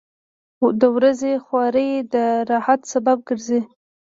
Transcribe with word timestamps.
•د 0.81 0.83
ورځې 0.95 1.31
خواري 1.45 1.89
د 2.13 2.15
راحت 2.51 2.79
سبب 2.91 3.17
ګرځي. 3.27 3.61